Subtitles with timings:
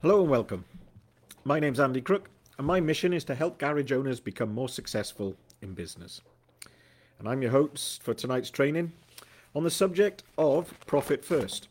[0.00, 0.64] Hello and welcome.
[1.42, 5.34] My name's Andy Crook, and my mission is to help garage owners become more successful
[5.60, 6.20] in business.
[7.18, 8.92] And I'm your host for tonight's training
[9.56, 11.66] on the subject of profit first.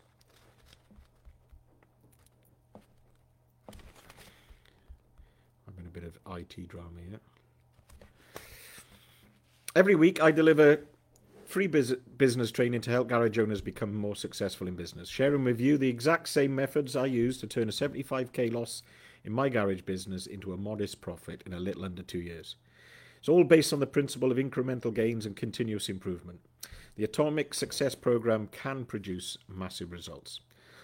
[5.65, 7.21] I'm in a bit of IT drama here.
[9.73, 10.81] Every week I deliver
[11.47, 15.61] free bus- business training to help garage owners become more successful in business, sharing with
[15.61, 18.83] you the exact same methods I use to turn a 75k loss
[19.23, 22.57] in my garage business into a modest profit in a little under two years.
[23.19, 26.41] It's all based on the principle of incremental gains and continuous improvement.
[26.97, 30.41] The Atomic Success Program can produce massive results.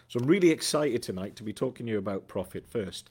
[0.07, 3.09] So I'm really excited tonight to be talking to you about Profit First.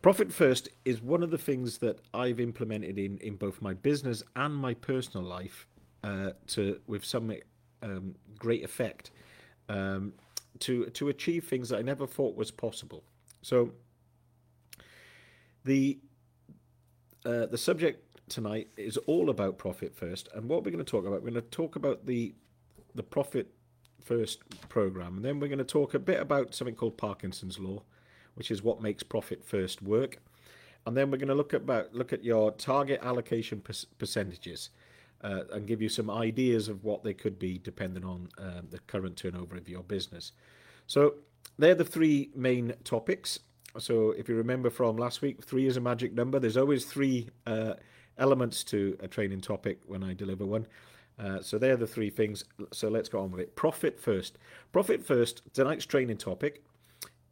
[0.00, 4.22] Profit First is one of the things that I've implemented in, in both my business
[4.36, 5.66] and my personal life
[6.04, 7.32] uh, to with some
[7.82, 9.10] um, great effect
[9.68, 10.12] um,
[10.60, 13.04] to to achieve things that I never thought was possible.
[13.42, 13.72] So
[15.64, 15.98] the
[17.24, 21.06] uh, the subject tonight is all about profit first, and what we're going to talk
[21.06, 22.34] about, we're going to talk about the
[22.94, 23.48] the profit
[24.02, 27.82] first program, and then we're going to talk a bit about something called Parkinson's law,
[28.34, 30.18] which is what makes profit first work,
[30.86, 34.70] and then we're going to look at about look at your target allocation per- percentages.
[35.20, 38.78] Uh, and give you some ideas of what they could be depending on uh, the
[38.86, 40.30] current turnover of your business.
[40.86, 41.14] So,
[41.58, 43.40] they're the three main topics.
[43.78, 46.38] So, if you remember from last week, three is a magic number.
[46.38, 47.74] There's always three uh,
[48.16, 50.66] elements to a training topic when I deliver one.
[51.18, 52.44] Uh, so they're the three things.
[52.72, 53.56] So let's go on with it.
[53.56, 54.38] Profit first.
[54.72, 55.42] Profit first.
[55.52, 56.62] Tonight's training topic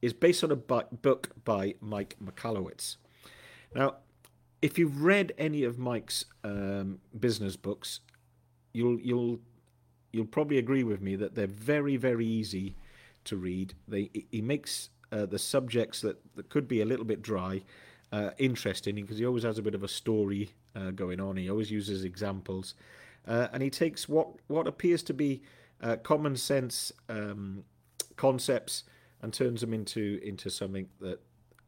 [0.03, 2.97] is based on a book by Mike Michalowicz.
[3.75, 3.97] Now,
[4.67, 8.01] if you've read any of Mike's um, business books,
[8.73, 9.39] you'll you'll
[10.11, 12.75] you'll probably agree with me that they're very very easy
[13.25, 13.75] to read.
[13.87, 17.63] They he makes uh, the subjects that, that could be a little bit dry
[18.11, 21.37] uh, interesting because he always has a bit of a story uh, going on.
[21.37, 22.75] He always uses examples,
[23.29, 25.43] uh, and he takes what what appears to be
[25.81, 27.63] uh, common sense um,
[28.17, 28.83] concepts
[29.23, 31.21] and turns them into into something that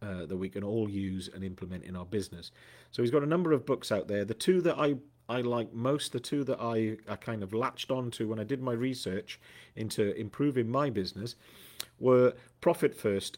[0.03, 2.51] uh, that we can all use and implement in our business.
[2.91, 4.25] So he's got a number of books out there.
[4.25, 4.97] The two that I
[5.29, 8.63] I like most, the two that I, I kind of latched onto when I did
[8.63, 9.39] my research
[9.77, 11.37] into improving my business,
[12.01, 12.33] were
[12.63, 13.37] Profit First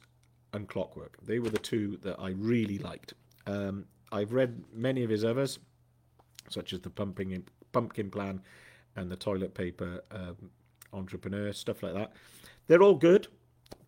[0.52, 1.16] and Clockwork.
[1.22, 3.14] They were the two that I really liked.
[3.46, 5.58] Um, I've read many of his others,
[6.48, 8.40] such as the Pumpkin Pumpkin Plan
[8.96, 10.36] and the Toilet Paper um,
[10.92, 12.12] Entrepreneur, stuff like that.
[12.66, 13.28] They're all good,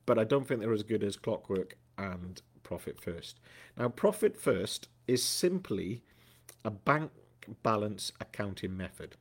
[0.07, 2.41] but I don't think they're as good as Clockwork and
[2.73, 3.39] Profit First.
[3.77, 6.03] Now, Profit First is simply
[6.65, 7.11] a bank
[7.63, 9.17] balance accounting method.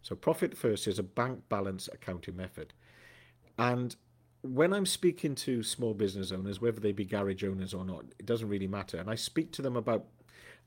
[0.00, 2.72] So, Profit First is a bank balance accounting method.
[3.58, 3.94] And
[4.40, 8.24] when I'm speaking to small business owners, whether they be garage owners or not, it
[8.24, 8.96] doesn't really matter.
[8.96, 10.06] And I speak to them about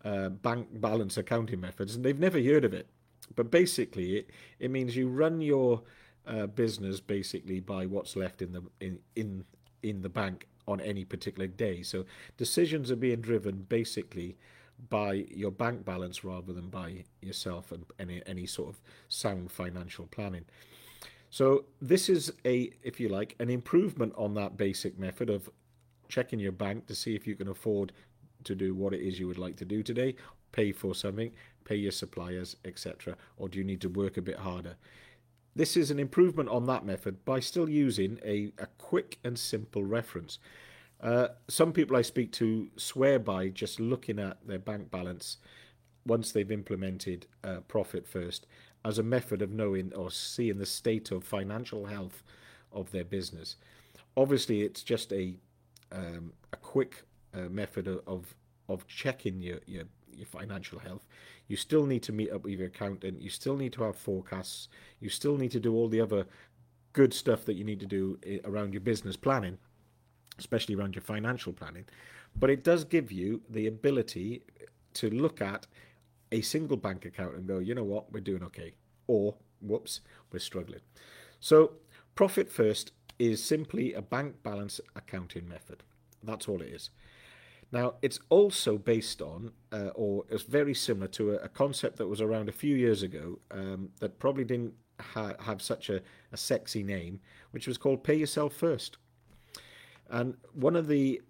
[0.05, 2.87] uh, bank balance accounting methods, and they've never heard of it.
[3.35, 4.29] But basically, it,
[4.59, 5.81] it means you run your
[6.27, 9.43] uh, business basically by what's left in the in in
[9.81, 11.81] in the bank on any particular day.
[11.81, 12.05] So
[12.37, 14.37] decisions are being driven basically
[14.89, 20.07] by your bank balance rather than by yourself and any any sort of sound financial
[20.07, 20.45] planning.
[21.29, 25.49] So this is a, if you like, an improvement on that basic method of
[26.07, 27.91] checking your bank to see if you can afford
[28.45, 30.15] to do what it is you would like to do today,
[30.51, 31.31] pay for something,
[31.65, 34.75] pay your suppliers, etc., or do you need to work a bit harder?
[35.55, 39.83] This is an improvement on that method by still using a, a quick and simple
[39.83, 40.39] reference.
[41.01, 45.37] Uh, some people I speak to swear by just looking at their bank balance
[46.05, 48.45] once they've implemented uh, profit first
[48.85, 52.23] as a method of knowing or seeing the state of financial health
[52.71, 53.55] of their business.
[54.15, 55.35] Obviously, it's just a
[55.91, 58.35] um, a quick uh, method of
[58.67, 59.85] of checking your, your
[60.19, 61.07] your financial health.
[61.47, 63.21] You still need to meet up with your accountant.
[63.21, 64.67] You still need to have forecasts.
[64.99, 66.25] You still need to do all the other
[66.93, 69.57] good stuff that you need to do eh, around your business planning,
[70.37, 71.85] especially around your financial planning.
[72.35, 74.43] But it does give you the ability
[74.95, 75.67] to look at
[76.31, 78.73] a single bank account and go, you know what, we're doing okay.
[79.07, 80.01] Or, whoops,
[80.31, 80.81] we're struggling.
[81.39, 81.73] So,
[82.15, 85.83] profit first is simply a bank balance accounting method.
[86.23, 86.89] That's all it is.
[87.71, 92.07] Now, it's also based on, uh, or it's very similar to a, a, concept that
[92.07, 96.01] was around a few years ago um, that probably didn't ha- have such a,
[96.31, 97.19] a sexy name,
[97.51, 98.97] which was called Pay Yourself First.
[100.09, 101.21] And one of the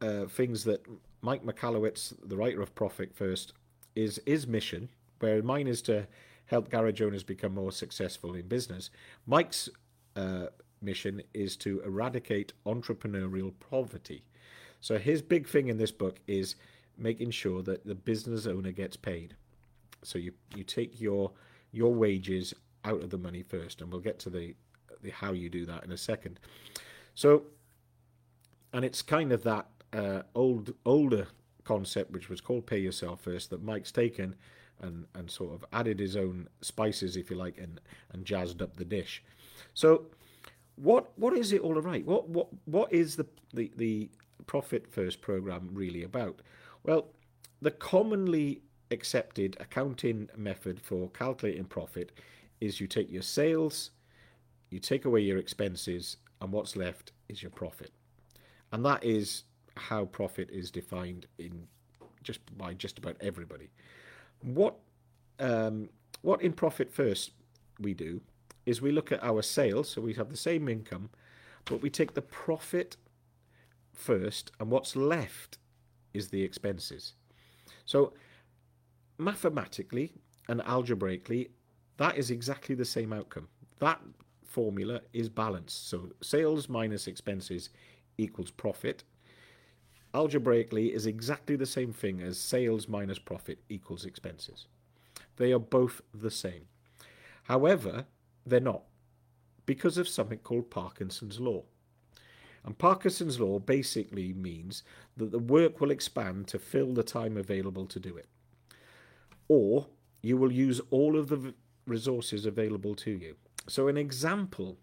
[0.00, 0.86] uh, things that
[1.20, 3.52] Mike Michalowicz, the writer of Profit First,
[3.96, 4.88] is his mission,
[5.18, 6.06] where mine is to
[6.46, 8.90] help garage owners become more successful in business.
[9.26, 9.68] Mike's
[10.16, 10.46] uh,
[10.80, 14.24] mission is to eradicate entrepreneurial poverty.
[14.82, 16.56] So his big thing in this book is
[16.98, 19.36] making sure that the business owner gets paid.
[20.02, 21.30] So you you take your
[21.70, 22.52] your wages
[22.84, 24.54] out of the money first, and we'll get to the,
[25.00, 26.40] the how you do that in a second.
[27.14, 27.44] So,
[28.72, 31.28] and it's kind of that uh, old older
[31.64, 34.34] concept which was called pay yourself first that Mike's taken
[34.80, 37.80] and and sort of added his own spices, if you like, and
[38.12, 39.22] and jazzed up the dish.
[39.74, 40.06] So,
[40.74, 42.02] what what is it all about?
[42.02, 44.10] What what what is the the the
[44.46, 46.40] profit first program really about?
[46.84, 47.08] Well,
[47.60, 52.12] the commonly accepted accounting method for calculating profit
[52.60, 53.90] is you take your sales,
[54.70, 57.92] you take away your expenses, and what's left is your profit.
[58.72, 59.44] And that is
[59.76, 61.66] how profit is defined in
[62.22, 63.70] just by just about everybody.
[64.42, 64.76] What
[65.38, 65.88] um,
[66.22, 67.32] what in profit first
[67.80, 68.20] we do
[68.64, 71.10] is we look at our sales, so we have the same income,
[71.64, 72.96] but we take the profit
[73.92, 75.58] first, and what's left
[76.14, 77.14] is the expenses.
[77.84, 78.12] So
[79.18, 80.12] mathematically
[80.48, 81.50] and algebraically,
[81.96, 83.48] that is exactly the same outcome.
[83.78, 84.00] That
[84.46, 85.88] formula is balanced.
[85.88, 87.70] So sales minus expenses
[88.18, 89.04] equals profit.
[90.14, 94.66] Algebraically is exactly the same thing as sales minus profit equals expenses.
[95.36, 96.66] They are both the same.
[97.44, 98.04] However,
[98.44, 98.82] they're not
[99.64, 101.62] because of something called Parkinson's law.
[102.64, 104.84] And Parkinson's law basically means
[105.16, 108.28] that the work will expand to fill the time available to do it.
[109.48, 109.88] Or
[110.22, 111.54] you will use all of the
[111.86, 113.34] resources available to you.
[113.68, 114.78] So, an example,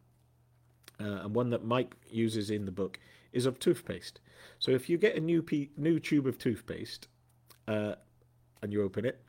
[0.99, 2.99] uh, and one that Mike uses in the book,
[3.31, 4.19] is of toothpaste.
[4.57, 7.07] So, if you get a new, pe- new tube of toothpaste
[7.67, 7.95] uh,
[8.61, 9.23] and you open it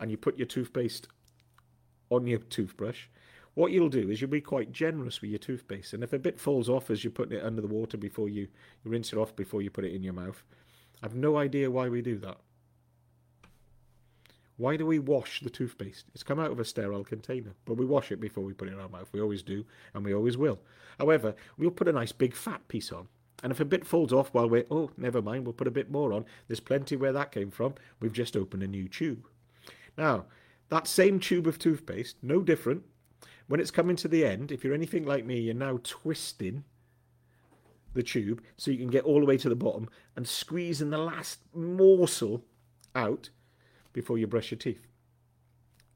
[0.00, 1.06] and you put your toothpaste
[2.10, 3.06] on your toothbrush,
[3.54, 5.92] what you'll do is you'll be quite generous with your toothpaste.
[5.92, 8.48] And if a bit falls off as you're putting it under the water before you,
[8.84, 10.42] you rinse it off before you put it in your mouth,
[11.02, 12.38] I've no idea why we do that.
[14.56, 16.06] Why do we wash the toothpaste?
[16.14, 18.74] It's come out of a sterile container, but we wash it before we put it
[18.74, 19.08] in our mouth.
[19.12, 20.60] We always do, and we always will.
[20.98, 23.08] However, we'll put a nice big fat piece on.
[23.42, 25.90] And if a bit falls off while we're, oh, never mind, we'll put a bit
[25.90, 26.26] more on.
[26.46, 27.74] There's plenty where that came from.
[27.98, 29.26] We've just opened a new tube.
[29.98, 30.26] Now,
[30.68, 32.84] that same tube of toothpaste, no different,
[33.52, 36.64] when it's coming to the end, if you're anything like me, you're now twisting
[37.92, 40.96] the tube so you can get all the way to the bottom and squeezing the
[40.96, 42.46] last morsel
[42.94, 43.28] out
[43.92, 44.86] before you brush your teeth.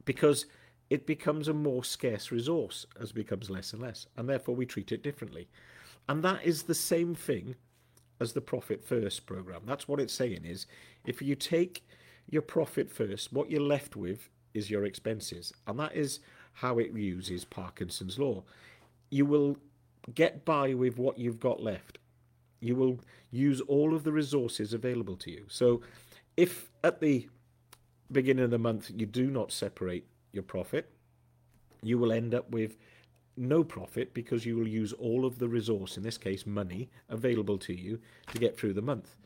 [0.05, 0.45] Because
[0.91, 4.67] it becomes a more scarce resource as it becomes less and less, and therefore we
[4.67, 5.49] treat it differently.
[6.11, 7.55] And that is the same thing
[8.21, 9.63] as the profit first program.
[9.65, 10.67] That's what it's saying is
[11.07, 11.89] if you take
[12.29, 15.55] your profit first, what you're left with is your expenses.
[15.67, 16.21] And that is
[16.57, 18.43] how it uses Parkinson's law.
[19.11, 19.59] You will
[20.15, 21.99] get by with what you've got left.
[22.61, 23.01] You will
[23.31, 25.45] use all of the resources available to you.
[25.49, 25.83] So,
[26.37, 27.29] if at the
[28.11, 30.91] beginning of the month you do not separate your profit,
[31.83, 32.77] you will end up with
[33.37, 37.59] no profit because you will use all of the resource, in this case money, available
[37.59, 38.01] to you
[38.33, 39.17] to get through the month.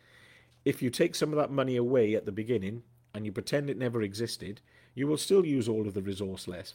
[0.64, 2.82] If you take some of that money away at the beginning
[3.14, 4.60] and you pretend it never existed,
[4.94, 6.74] you will still use all of the resource left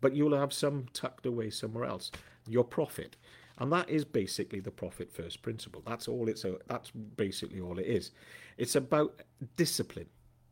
[0.00, 2.10] but you'll have some tucked away somewhere else.
[2.46, 3.16] Your profit.
[3.58, 5.82] And that is basically the profit first principle.
[5.86, 8.10] That's all it's that's basically all it is.
[8.58, 9.22] It's about
[9.56, 10.08] discipline.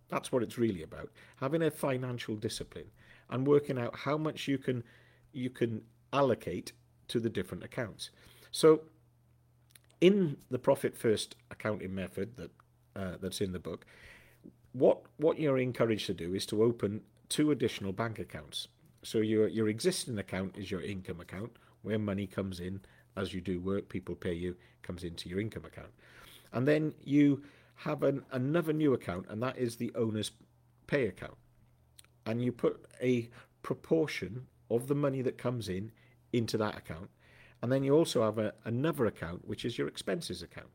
[0.09, 1.11] That's what it's really about.
[1.37, 2.91] Having a financial discipline
[3.31, 4.83] and working out how much you can
[5.33, 6.73] you can allocate
[7.09, 8.11] to the different accounts.
[8.51, 8.83] So
[10.01, 12.51] in the profit first accounting method that
[12.97, 13.85] uh, that's in the book,
[14.75, 18.69] what what you're encouraged to do is to open two additional bank accounts.
[19.03, 21.53] So your your existing account is your income account,
[21.83, 22.81] where money comes in
[23.17, 25.91] as you do work, people pay you, comes into your income account.
[26.53, 27.43] And then you
[27.77, 30.33] have an, another new account, and that is the owner's
[30.87, 31.37] pay account.
[32.27, 33.29] And you put a
[33.63, 35.93] proportion of the money that comes in
[36.33, 37.11] into that account.
[37.63, 40.69] And then you also have a, another account, which is your expenses account.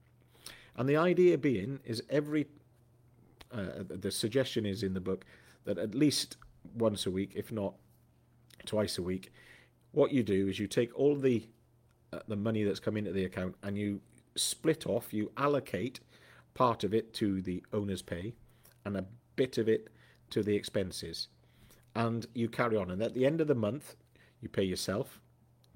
[0.75, 2.47] And the idea being is every,
[3.51, 5.25] uh, the suggestion is in the book
[5.65, 6.37] that at least
[6.75, 7.73] once a week, if not
[8.65, 9.31] twice a week.
[9.91, 11.47] What you do is you take all the
[12.11, 14.01] uh, the money that's come into the account and you
[14.35, 15.99] split off, you allocate
[16.53, 18.33] part of it to the owner's pay
[18.85, 19.89] and a bit of it
[20.31, 21.27] to the expenses.
[21.95, 22.91] And you carry on.
[22.91, 23.95] And at the end of the month,
[24.41, 25.19] you pay yourself,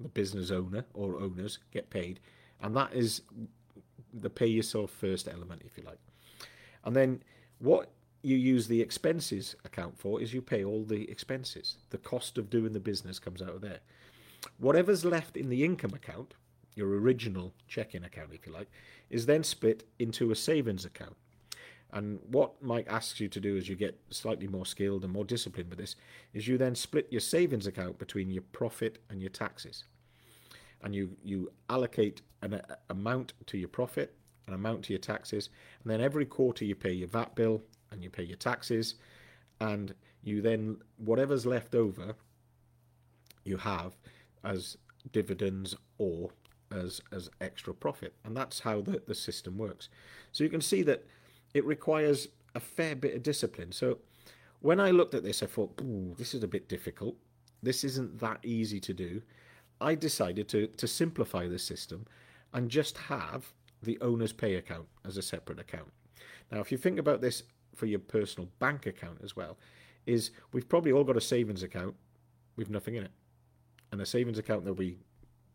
[0.00, 2.20] the business owner or owners get paid.
[2.60, 3.22] And that is
[4.12, 5.98] the pay yourself first element, if you like.
[6.84, 7.22] And then
[7.58, 7.90] what
[8.22, 11.76] you use the expenses account for is you pay all the expenses.
[11.90, 13.80] The cost of doing the business comes out of there.
[14.58, 16.34] Whatever's left in the income account,
[16.74, 18.70] your original checking account, if you like,
[19.10, 21.16] is then split into a savings account.
[21.92, 25.24] And what Mike asks you to do as you get slightly more skilled and more
[25.24, 25.94] disciplined with this
[26.32, 29.84] is you then split your savings account between your profit and your taxes.
[30.82, 34.14] And you, you allocate an a, amount to your profit,
[34.46, 35.50] an amount to your taxes,
[35.82, 38.96] and then every quarter you pay your VAT bill and you pay your taxes,
[39.60, 42.14] and you then, whatever's left over,
[43.44, 43.96] you have
[44.42, 44.76] as
[45.12, 46.30] dividends or
[46.70, 48.14] as as extra profit.
[48.24, 49.88] And that's how the, the system works.
[50.32, 51.04] So you can see that
[51.52, 53.72] it requires a fair bit of discipline.
[53.72, 53.98] So
[54.60, 55.78] when i looked at this i thought
[56.16, 57.16] this is a bit difficult.
[57.62, 59.22] This isn't that easy to do.
[59.80, 62.06] I decided to to simplify the system
[62.52, 63.52] and just have
[63.84, 65.90] the owner's pay account as a separate account
[66.50, 67.42] now if you think about this
[67.74, 69.56] for your personal bank account as well
[70.06, 71.94] is we've probably all got a savings account
[72.56, 73.10] with nothing in it
[73.90, 74.98] and a savings account that we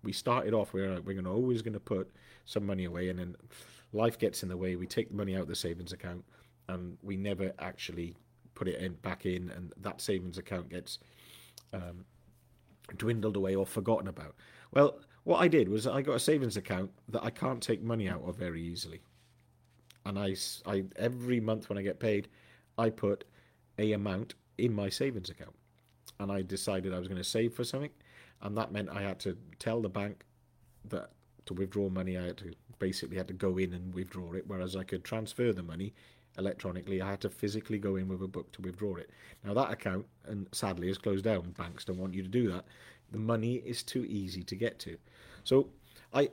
[0.03, 2.09] we started off we're we're gonna always going to put
[2.49, 3.35] some money away, and then
[3.93, 4.75] life gets in the way.
[4.75, 6.25] We take the money out of the savings account,
[6.67, 8.15] and we never actually
[8.55, 10.97] put it in back in, and that savings account gets
[11.73, 12.05] um,
[12.97, 14.35] dwindled away or forgotten about.
[14.73, 18.09] Well, what I did was I got a savings account that I can't take money
[18.09, 19.01] out of very easily,
[20.05, 22.27] and I, I every month when I get paid,
[22.77, 23.23] I put
[23.77, 25.55] a amount in my savings account,
[26.19, 27.91] and I decided I was going to save for something
[28.41, 30.25] and that meant I had to tell the bank
[30.85, 31.09] that
[31.45, 34.45] to withdraw money, I had to basically had to go in and withdraw it.
[34.47, 35.93] Whereas I could transfer the money
[36.37, 39.09] electronically, I had to physically go in with a book to withdraw it.
[39.43, 41.51] Now that account, and sadly, is closed down.
[41.57, 42.65] Banks don't want you to do that.
[43.11, 44.97] The money is too easy to get to,
[45.43, 45.69] so
[46.13, 46.29] I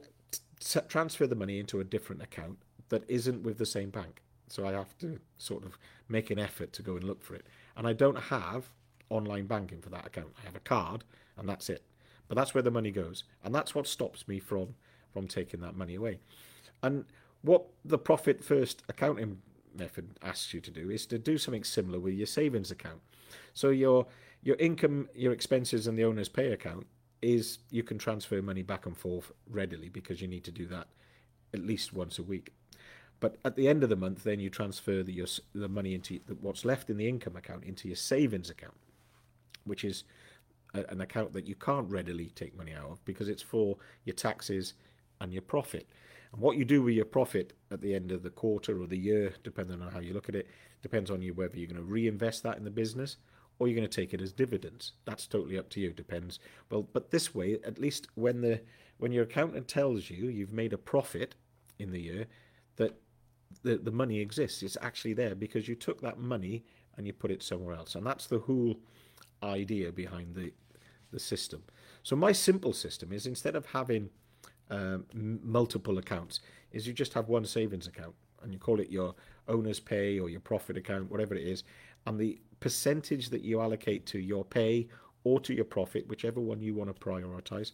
[0.60, 4.22] t- transfer the money into a different account that isn't with the same bank.
[4.48, 5.76] So I have to sort of
[6.08, 8.70] make an effort to go and look for it, and I don't have
[9.08, 10.32] online banking for that account.
[10.40, 11.04] I have a card,
[11.36, 11.82] and that's it.
[12.28, 14.74] But that's where the money goes, and that's what stops me from
[15.12, 16.18] from taking that money away.
[16.82, 17.06] And
[17.42, 19.40] what the profit first accounting
[19.74, 23.00] method asks you to do is to do something similar with your savings account.
[23.54, 24.06] So your
[24.46, 26.86] your income, your expenses, and the owner's pay account
[27.20, 30.86] is you can transfer money back and forth readily because you need to do that
[31.52, 32.52] at least once a week.
[33.18, 36.20] But at the end of the month, then you transfer the your, the money into
[36.28, 38.76] the, what's left in the income account into your savings account,
[39.64, 40.04] which is
[40.74, 44.14] a, an account that you can't readily take money out of because it's for your
[44.14, 44.74] taxes
[45.20, 45.88] and your profit.
[46.32, 48.96] And what you do with your profit at the end of the quarter or the
[48.96, 50.46] year, depending on how you look at it,
[50.82, 53.16] depends on you whether you're going to reinvest that in the business
[53.58, 54.92] or you're going to take it as dividends.
[55.04, 55.92] That's totally up to you.
[55.92, 56.38] Depends.
[56.70, 58.60] Well, but this way, at least when the
[58.98, 61.34] when your accountant tells you you've made a profit
[61.78, 62.26] in the year,
[62.76, 62.98] that
[63.62, 64.62] the the money exists.
[64.62, 66.64] It's actually there because you took that money
[66.96, 67.94] and you put it somewhere else.
[67.94, 68.76] And that's the whole
[69.42, 70.52] idea behind the
[71.12, 71.62] the system.
[72.02, 74.10] So my simple system is instead of having
[74.70, 75.06] um,
[75.42, 76.40] multiple accounts,
[76.72, 79.14] is you just have one savings account and you call it your
[79.48, 81.64] owner's pay or your profit account, whatever it is,
[82.06, 84.88] and the percentage that you allocate to your pay
[85.24, 87.72] or to your profit, whichever one you want to prioritize.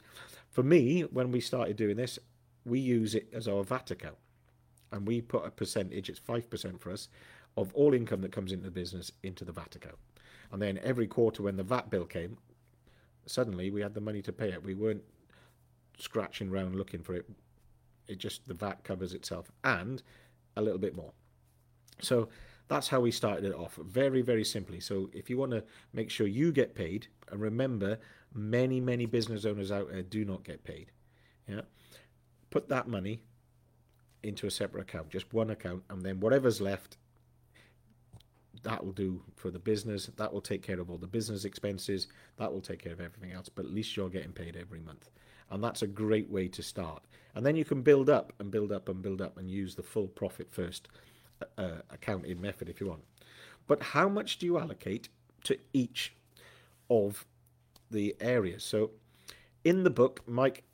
[0.50, 2.18] For me, when we started doing this,
[2.64, 4.16] we use it as our VAT account.
[4.90, 7.08] And we put a percentage, it's 5% for us,
[7.56, 9.98] of all income that comes into the business into the VAT account.
[10.50, 12.38] And then every quarter when the VAT bill came,
[13.26, 14.64] suddenly we had the money to pay it.
[14.64, 15.04] We weren't
[15.98, 17.28] scratching around looking for it.
[18.08, 20.02] It just the VAT covers itself and
[20.56, 21.12] a little bit more.
[22.00, 22.28] So
[22.72, 23.76] that's how we started it off.
[23.76, 24.80] Very, very simply.
[24.80, 25.62] So if you want to
[25.92, 27.98] make sure you get paid, and remember,
[28.32, 30.90] many, many business owners out there do not get paid.
[31.46, 31.62] Yeah.
[32.50, 33.22] Put that money
[34.22, 36.96] into a separate account, just one account, and then whatever's left,
[38.62, 40.08] that will do for the business.
[40.16, 42.06] That will take care of all the business expenses.
[42.38, 43.48] That will take care of everything else.
[43.48, 45.10] But at least you're getting paid every month.
[45.50, 47.02] And that's a great way to start.
[47.34, 49.82] And then you can build up and build up and build up and use the
[49.82, 50.88] full profit first
[51.58, 53.02] uh, accounting method if you want.
[53.66, 55.08] But how much do you allocate
[55.44, 56.14] to each
[56.90, 57.24] of
[57.90, 58.64] the areas?
[58.64, 58.90] So
[59.64, 60.64] in the book, Mike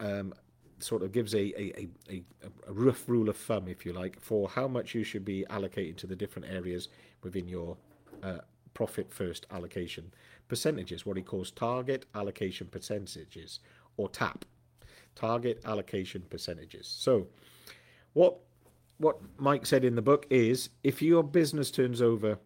[0.00, 0.34] um,
[0.78, 2.22] sort of gives a, a, a,
[2.68, 5.96] a, rough rule of thumb, if you like, for how much you should be allocating
[5.96, 6.88] to the different areas
[7.22, 7.76] within your
[8.22, 8.38] uh,
[8.74, 10.12] profit first allocation
[10.48, 13.60] percentages, what he calls target allocation percentages,
[13.96, 14.44] or TAP,
[15.14, 16.86] target allocation percentages.
[16.86, 17.26] So,
[18.14, 18.38] what
[19.02, 22.38] what Mike said in the book is if your business turns over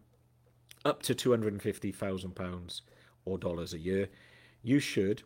[0.83, 2.81] up to two hundred and fifty thousand pounds
[3.25, 4.09] or dollars a year,
[4.63, 5.23] you should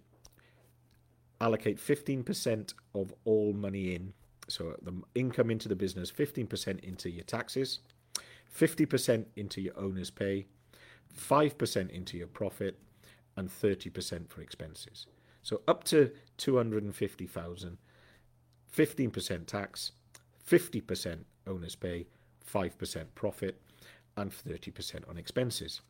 [1.40, 4.14] allocate 15% of all money in.
[4.48, 7.80] So the income into the business, 15% into your taxes,
[8.56, 10.46] 50% into your owner's pay,
[11.18, 12.78] 5% into your profit,
[13.36, 15.08] and 30% for expenses.
[15.42, 17.78] So up to 250,000,
[18.76, 19.92] 15% tax,
[20.50, 22.08] 50% owners pay,
[22.52, 23.62] 5% profit,
[24.18, 25.82] and 30% on expenses.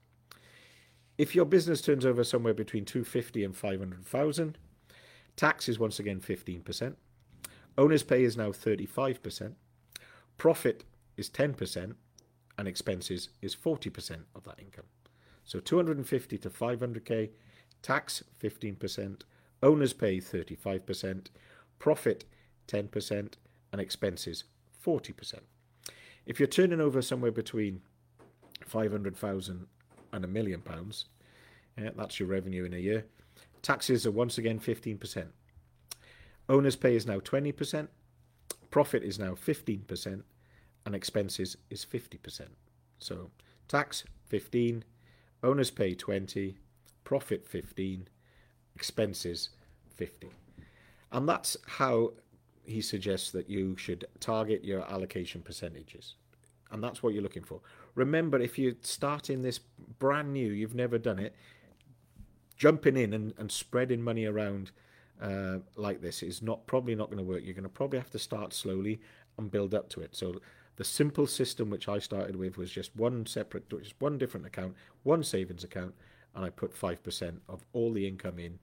[1.17, 4.57] If your business turns over somewhere between 250 and 500,000,
[5.35, 6.95] tax is once again 15%.
[7.77, 9.53] Owner's pay is now 35%.
[10.37, 10.83] Profit
[11.17, 11.95] is 10%
[12.57, 14.85] and expenses is 40% of that income.
[15.45, 17.29] So 250 to 500k,
[17.81, 19.21] tax 15%,
[19.63, 21.27] owner's pay 35%,
[21.79, 22.25] profit
[22.67, 23.33] 10%
[23.71, 24.43] and expenses
[24.85, 25.39] 40%.
[26.25, 27.81] If you're turning over somewhere between
[28.65, 29.67] 500,000
[30.13, 31.05] and a million pounds,
[31.77, 33.05] yeah, that's your revenue in a year.
[33.61, 35.27] Taxes are once again 15%.
[36.49, 37.87] Owner's pay is now 20%,
[38.71, 40.23] profit is now 15%,
[40.85, 42.47] and expenses is 50%.
[42.99, 43.29] So
[43.67, 44.83] tax 15,
[45.43, 46.57] owners pay 20,
[47.03, 48.07] profit 15,
[48.75, 49.49] expenses
[49.95, 50.29] 50.
[51.11, 52.13] And that's how
[52.71, 56.15] he suggests that you should target your allocation percentages.
[56.71, 57.61] And that's what you're looking for.
[57.95, 59.59] Remember, if you're starting this
[59.99, 61.35] brand new, you've never done it,
[62.55, 64.71] jumping in and, and spreading money around
[65.21, 67.41] uh, like this is not probably not going to work.
[67.43, 69.01] You're going to probably have to start slowly
[69.37, 70.15] and build up to it.
[70.15, 70.41] So
[70.77, 74.75] the simple system which I started with was just one separate, just one different account,
[75.03, 75.93] one savings account,
[76.33, 78.57] and I put 5% of all the income in.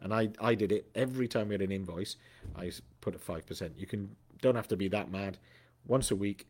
[0.00, 2.16] And I, I did it every time we had an invoice,
[2.56, 3.70] I put a 5%.
[3.76, 5.38] You can don't have to be that mad.
[5.86, 6.46] Once a week,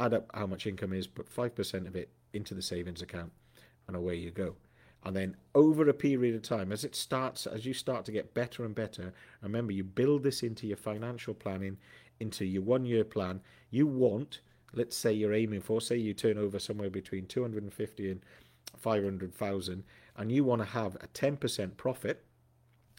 [0.00, 3.32] add up how much income is, put 5% of it into the savings account,
[3.86, 4.56] and away you go.
[5.04, 8.34] And then over a period of time, as it starts, as you start to get
[8.34, 11.76] better and better, remember you build this into your financial planning,
[12.20, 13.40] into your one year plan.
[13.70, 14.40] You want,
[14.72, 18.20] let's say you're aiming for, say you turn over somewhere between 250 and
[18.78, 19.84] 500,000,
[20.16, 22.24] and you want to have a 10% profit,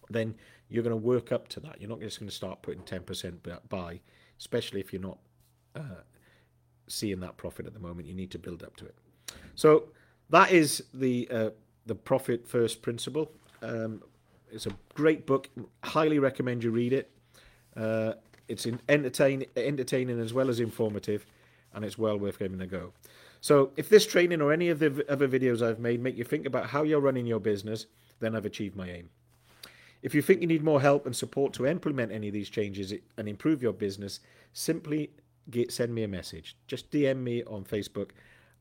[0.10, 0.36] then
[0.70, 1.80] you're going to work up to that.
[1.80, 3.38] You're not just going to start putting 10%
[3.70, 4.00] by,
[4.40, 5.18] especially if you're not
[5.76, 6.02] uh,
[6.88, 8.08] seeing that profit at the moment.
[8.08, 8.96] You need to build up to it.
[9.56, 9.90] So
[10.30, 11.50] that is the uh,
[11.86, 13.32] the profit first principle.
[13.62, 14.02] Um,
[14.52, 15.50] it's a great book.
[15.84, 17.12] Highly recommend you read it.
[17.76, 18.14] Uh,
[18.48, 21.26] it's entertain, entertaining as well as informative,
[21.74, 22.94] and it's well worth giving a go.
[23.42, 26.46] So, if this training or any of the other videos I've made make you think
[26.46, 27.86] about how you're running your business,
[28.20, 29.10] then I've achieved my aim.
[30.06, 32.94] If you think you need more help and support to implement any of these changes
[33.18, 34.20] and improve your business,
[34.54, 35.10] simply
[35.50, 36.56] get, send me a message.
[36.68, 38.12] Just DM me on Facebook,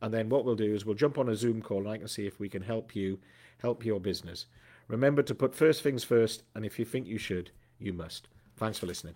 [0.00, 2.08] and then what we'll do is we'll jump on a Zoom call and I can
[2.08, 3.18] see if we can help you
[3.58, 4.46] help your business.
[4.88, 8.26] Remember to put first things first, and if you think you should, you must.
[8.56, 9.14] Thanks for listening.